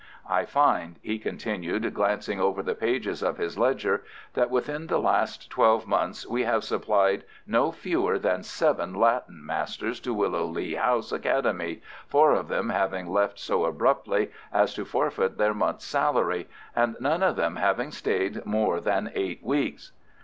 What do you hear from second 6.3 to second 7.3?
have supplied